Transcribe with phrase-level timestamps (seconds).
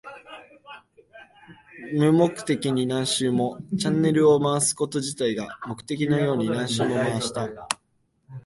[1.93, 3.59] 無目的に何周も。
[3.77, 7.47] チャンネルを回すこと自体が目的のように何周も回した。